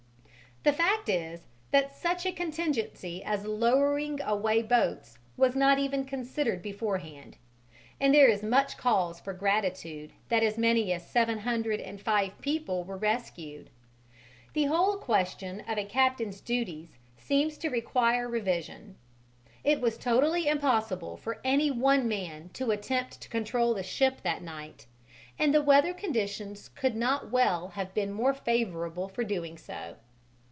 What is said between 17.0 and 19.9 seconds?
seems to require revision. It